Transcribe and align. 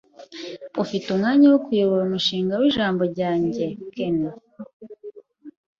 Ufite 0.83 1.05
umwanya 1.09 1.45
wo 1.51 1.59
kuyobora 1.65 2.03
umushinga 2.05 2.53
w'ijambo 2.61 3.01
ryanjye, 3.13 3.65
Ken? 3.93 4.19